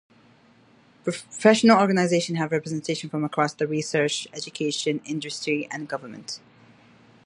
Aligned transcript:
Professional 1.03 1.77
organizations 1.79 2.39
have 2.39 2.51
representation 2.51 3.07
from 3.07 3.23
across 3.23 3.53
the 3.53 3.67
research, 3.67 4.27
education, 4.33 4.99
industry, 5.05 5.67
and 5.69 5.87
government. 5.87 6.39